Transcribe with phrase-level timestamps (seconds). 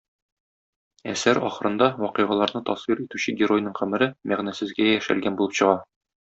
[1.11, 5.79] Әсәр ахырында вакыйгаларны тасвир итүче геройның гомере мәгънәсезгә яшәлгән булып чыга.